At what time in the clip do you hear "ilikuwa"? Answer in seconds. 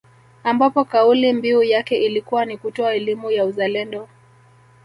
1.97-2.45